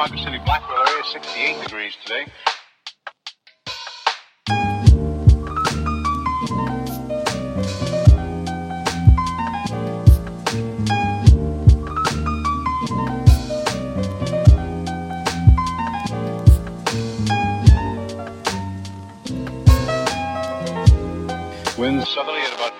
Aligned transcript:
Ponca 0.00 0.16
City, 0.16 0.38
Blackwell 0.46 0.78
area, 0.88 1.04
68 1.12 1.62
degrees 1.62 1.94
today. 2.02 2.24
Winds 21.76 22.08
southerly 22.08 22.40
at 22.40 22.54
about 22.54 22.79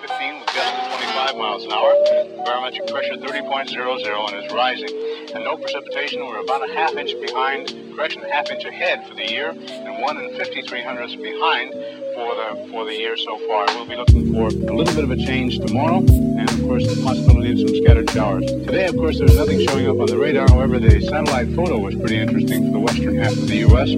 Barometric 2.61 2.91
pressure 2.91 3.17
30.00 3.17 4.33
and 4.33 4.45
is 4.45 4.53
rising 4.53 5.33
and 5.33 5.43
no 5.43 5.57
precipitation. 5.57 6.23
We're 6.27 6.41
about 6.41 6.69
a 6.69 6.71
half 6.71 6.93
inch 6.93 7.19
behind, 7.19 7.73
correction, 7.95 8.21
a 8.21 8.31
half 8.31 8.51
inch 8.51 8.63
ahead 8.65 9.07
for 9.07 9.15
the 9.15 9.27
year, 9.31 9.49
and 9.49 9.99
one 9.99 10.17
and 10.17 10.37
53 10.37 10.83
hundredths 10.83 11.15
behind 11.15 11.73
for 11.73 12.35
the 12.35 12.67
for 12.69 12.85
the 12.85 12.93
year 12.93 13.17
so 13.17 13.39
far. 13.47 13.65
We'll 13.69 13.87
be 13.87 13.95
looking 13.95 14.31
for 14.31 14.49
a 14.49 14.75
little 14.75 14.93
bit 14.93 15.03
of 15.03 15.09
a 15.09 15.17
change 15.17 15.57
tomorrow, 15.57 16.05
and 16.05 16.47
of 16.51 16.61
course 16.61 16.85
the 16.85 17.01
possibility 17.01 17.53
of 17.53 17.67
some 17.67 17.75
scattered 17.81 18.11
showers. 18.11 18.45
Today, 18.45 18.85
of 18.85 18.95
course, 18.95 19.17
there's 19.17 19.35
nothing 19.35 19.65
showing 19.65 19.87
up 19.87 19.99
on 19.99 20.05
the 20.05 20.19
radar. 20.19 20.47
However, 20.47 20.77
the 20.77 21.01
satellite 21.01 21.49
photo 21.55 21.79
was 21.79 21.95
pretty 21.95 22.17
interesting 22.17 22.67
for 22.67 22.73
the 22.73 22.79
western 22.79 23.17
half 23.17 23.31
of 23.31 23.47
the 23.47 23.57
U.S. 23.73 23.89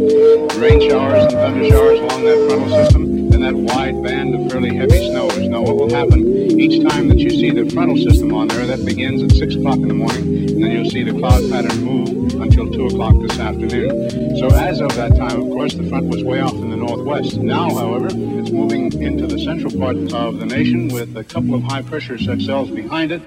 Rain 0.56 0.80
showers 0.90 1.24
and 1.24 1.34
thunder 1.34 1.68
showers 1.68 2.00
along 2.00 2.24
that 2.24 2.48
frontal 2.48 2.70
system 2.70 3.04
and 3.34 3.44
that 3.44 3.56
wide 3.56 4.02
band 4.04 4.34
of 4.36 4.50
fairly 4.50 4.74
heavy 4.74 5.12
snow. 5.12 5.28
Now, 5.50 5.64
what 5.64 5.76
will 5.76 5.94
happen 5.94 6.33
each 6.60 6.84
time 6.88 7.08
that 7.10 7.20
you 7.20 7.30
see 7.30 7.52
the 7.52 7.70
frontal 7.72 7.98
system 7.98 8.34
on 8.34 8.48
there, 8.48 8.66
that 8.66 8.86
begins 8.86 9.24
at 9.24 9.32
6 9.32 9.56
o'clock 9.56 9.78
in 9.78 9.88
the 9.88 9.94
morning, 9.94 10.50
and 10.50 10.64
then 10.64 10.72
you'll 10.72 10.90
see 10.90 11.04
the 11.04 11.18
cloud 11.18 11.50
pattern 11.50 11.84
move 11.84 12.34
until 12.42 12.72
2 12.72 12.88
o'clock 12.88 13.16
this 13.22 13.40
afternoon. 13.40 14.38
So, 14.38 14.48
as 14.56 14.82
of 14.82 14.96
that 14.96 15.16
time, 15.16 15.42
of 15.42 15.48
course, 15.50 15.74
the 15.74 15.88
front 15.90 16.08
was 16.08 16.24
way 16.24 16.40
off 16.40 16.54
in 16.54 16.70
the 16.70 16.78
northwest. 16.78 17.38
Now, 17.38 17.70
however, 17.74 18.08
it's 18.08 18.52
moving 18.52 18.94
into 19.02 19.28
the 19.28 19.40
central 19.40 19.78
part 19.78 19.98
of 19.98 20.40
the 20.40 20.46
nation 20.46 20.90
with 20.90 21.16
a 21.18 21.24
couple 21.24 21.56
of 21.56 21.64
high 21.64 21.82
pressure 21.82 22.18
cells 22.18 22.70
behind 22.70 23.12
it. 23.12 23.22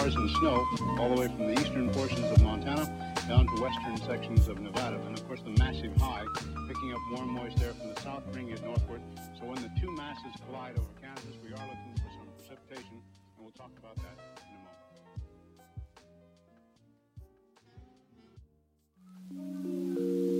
Showers 0.00 0.14
and 0.16 0.30
snow 0.30 0.66
all 0.98 1.14
the 1.14 1.20
way 1.20 1.26
from 1.26 1.38
the 1.38 1.52
eastern 1.60 1.90
portions 1.90 2.24
of 2.32 2.42
Montana 2.42 2.86
down 3.28 3.46
to 3.46 3.62
western 3.62 3.96
sections 3.98 4.48
of 4.48 4.58
Nevada. 4.58 4.98
And 5.06 5.18
of 5.18 5.26
course, 5.26 5.42
the 5.42 5.50
massive 5.50 5.94
high 5.96 6.24
picking 6.68 6.92
up 6.92 7.00
warm, 7.12 7.30
moist 7.30 7.60
air 7.62 7.74
from 7.74 7.92
the 7.92 8.00
south, 8.00 8.22
bringing 8.32 8.54
it 8.54 8.64
northward. 8.64 9.02
So 9.38 9.44
when 9.46 9.56
the 9.56 9.70
two 9.80 9.94
masses 9.94 10.32
collide 10.46 10.78
over 10.78 10.88
Kansas, 11.02 11.36
we 11.44 11.52
are 11.52 11.66
looking 11.66 11.94
for 11.96 12.10
some 12.16 12.28
precipitation, 12.38 13.02
and 13.36 13.44
we'll 13.44 13.52
talk 13.52 13.72
about 13.78 13.96
that 13.96 14.16
in 19.30 19.34
a 19.34 20.14
moment. 20.14 20.39